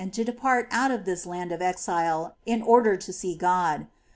419 0.01 0.25
to 0.25 0.31
depart 0.31 0.67
out 0.71 0.89
of 0.89 1.05
this 1.05 1.27
land 1.27 1.51
of 1.51 1.61
exile 1.61 2.35
in 2.47 2.63
order 2.63 2.97
to 2.97 3.13
see 3.13 3.35
Go 3.35 3.81
J. 3.81 3.85